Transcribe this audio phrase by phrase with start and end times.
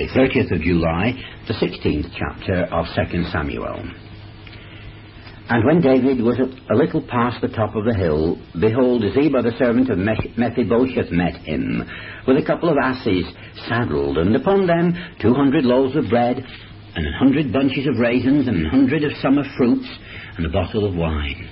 [0.00, 1.12] the 30th of July,
[1.46, 3.84] the 16th chapter of 2 Samuel.
[5.50, 9.52] And when David was a little past the top of the hill, behold, Ziba the
[9.58, 11.84] servant of Mephibosheth met him,
[12.26, 13.26] with a couple of asses
[13.68, 18.48] saddled, and upon them two hundred loaves of bread, and a hundred bunches of raisins,
[18.48, 19.88] and a hundred of summer fruits,
[20.38, 21.46] and a bottle of wine.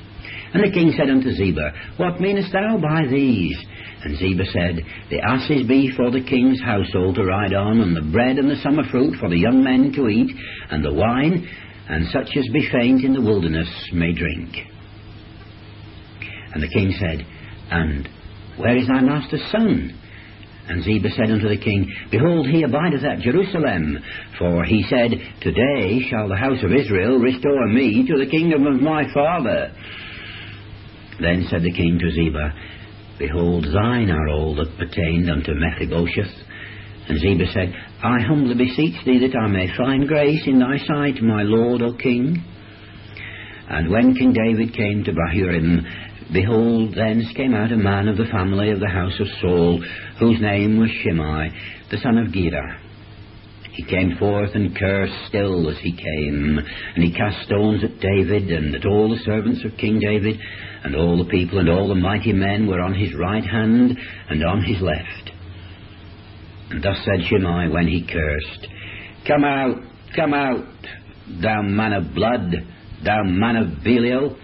[0.54, 3.58] And the king said unto Ziba, What meanest thou by these?
[4.04, 8.12] And Ziba said, The asses be for the king's household to ride on, and the
[8.12, 10.36] bread and the summer fruit for the young men to eat,
[10.70, 11.48] and the wine,
[11.88, 14.54] and such as be faint in the wilderness may drink.
[16.54, 17.26] And the king said,
[17.70, 18.08] And
[18.56, 19.98] where is thy master's son?
[20.68, 23.98] And Ziba said unto the king, Behold, he abideth at Jerusalem.
[24.38, 25.10] For he said,
[25.40, 29.72] Today shall the house of Israel restore me to the kingdom of my father.
[31.20, 32.52] Then said the king to Ziba,
[33.18, 36.34] Behold, thine are all that pertained unto Mephibosheth.
[37.08, 41.22] And Ziba said, I humbly beseech thee that I may find grace in thy sight,
[41.22, 42.44] my lord, O king.
[43.68, 48.26] And when King David came to Bahurim, behold, thence came out a man of the
[48.26, 49.82] family of the house of Saul,
[50.20, 51.50] whose name was Shimei,
[51.90, 52.80] the son of Gera.
[53.78, 56.58] He came forth and cursed still as he came,
[56.96, 60.36] and he cast stones at David and at all the servants of King David,
[60.82, 63.96] and all the people and all the mighty men were on his right hand
[64.30, 65.30] and on his left.
[66.70, 68.66] And thus said Shimei when he cursed,
[69.28, 69.76] Come out,
[70.16, 70.66] come out,
[71.40, 72.52] thou man of blood,
[73.04, 74.36] thou man of Belial,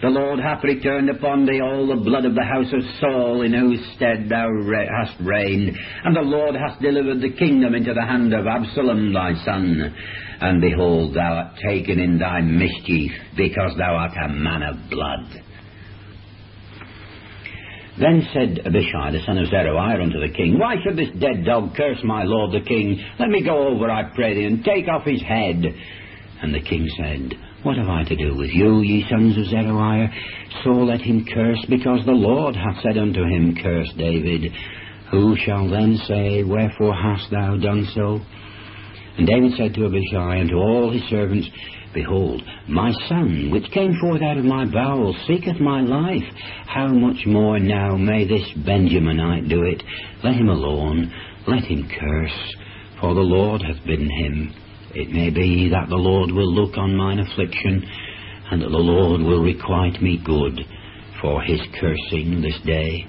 [0.00, 3.52] the Lord hath returned upon thee all the blood of the house of Saul, in
[3.52, 4.48] whose stead thou
[4.96, 5.76] hast reigned.
[6.04, 9.94] And the Lord hath delivered the kingdom into the hand of Absalom thy son.
[10.40, 15.42] And behold, thou art taken in thy mischief, because thou art a man of blood.
[17.98, 21.74] Then said Abishai, the son of Zeruiah, unto the king, Why should this dead dog
[21.74, 23.02] curse my lord the king?
[23.18, 25.64] Let me go over, I pray thee, and take off his head.
[26.40, 30.08] And the king said, what have I to do with you, ye sons of Zeruiah?
[30.62, 34.52] So let him curse, because the Lord hath said unto him, Curse David.
[35.10, 38.20] Who shall then say, Wherefore hast thou done so?
[39.16, 41.48] And David said to Abishai and to all his servants,
[41.94, 46.22] Behold, my son, which came forth out of my bowels, seeketh my life.
[46.66, 49.82] How much more now may this Benjaminite do it?
[50.22, 51.12] Let him alone,
[51.48, 52.56] let him curse,
[53.00, 54.54] for the Lord hath bidden him.
[54.94, 57.84] It may be that the Lord will look on mine affliction,
[58.50, 60.60] and that the Lord will requite me good
[61.20, 63.06] for his cursing this day.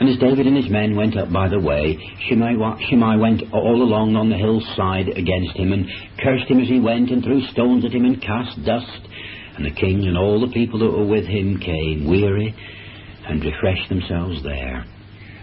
[0.00, 1.98] And as David and his men went up by the way,
[2.28, 2.56] Shimei,
[3.16, 5.86] went all along on the hillside against him, and
[6.22, 9.00] cursed him as he went, and threw stones at him, and cast dust.
[9.56, 12.54] And the king and all the people that were with him came weary,
[13.28, 14.86] and refreshed themselves there.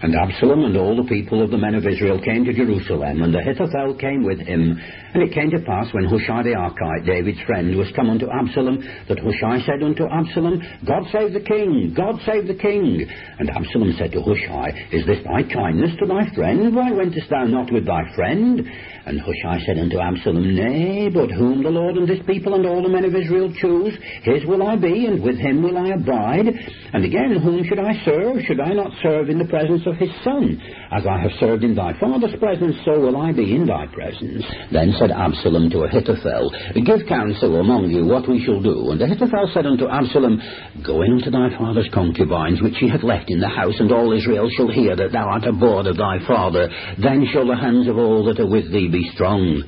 [0.02, 3.36] And Absalom and all the people of the men of Israel came to Jerusalem, and
[3.36, 4.80] Ahithophel came with him.
[5.14, 8.78] And it came to pass, when Hushai the Archite, David's friend, was come unto Absalom,
[9.10, 11.94] that Hushai said unto Absalom, God save the king!
[11.98, 13.10] God save the king!
[13.40, 16.76] And Absalom said to Hushai, Is this thy kindness to thy friend?
[16.76, 18.70] Why wentest thou not with thy friend?
[19.08, 22.84] And Hushai said unto Absalom, Nay, but whom the Lord and this people and all
[22.84, 26.54] the men of Israel choose, his will I be, and with him will I abide.
[26.94, 28.44] And again, whom should I serve?
[28.46, 30.62] Should I not serve in the presence of his son?
[30.92, 34.44] As I have served in thy father's presence, so will I be in thy presence.
[34.72, 36.52] Then said Absalom to Ahithophel,
[36.86, 38.92] Give counsel among you what we shall do.
[38.92, 40.42] And Ahithophel said unto Absalom,
[40.86, 44.14] Go in unto thy father's concubines, which he hath left in the house, and all
[44.14, 46.70] Israel shall hear that thou art abhorred of thy father.
[47.02, 49.64] Then shall the hands of all that are with thee be strong.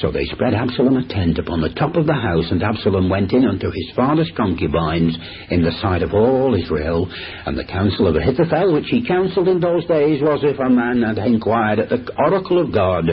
[0.00, 3.32] So they spread Absalom a tent upon the top of the house, and Absalom went
[3.32, 5.16] in unto his father's concubines
[5.50, 7.10] in the sight of all Israel.
[7.46, 11.02] And the counsel of Ahithophel, which he counselled in those days, was if a man
[11.02, 13.04] had inquired at the oracle of God.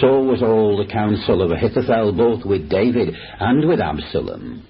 [0.00, 4.66] So was all the counsel of Ahithophel, both with David and with Absalom.